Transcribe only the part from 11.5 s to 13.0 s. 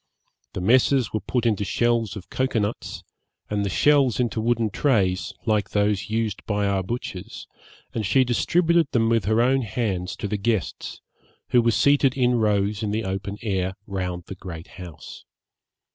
were seated in rows in